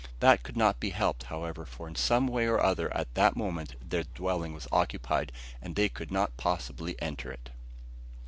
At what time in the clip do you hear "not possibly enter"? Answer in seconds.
6.11-7.31